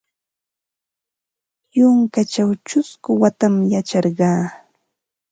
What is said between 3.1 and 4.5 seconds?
watam yacharqa.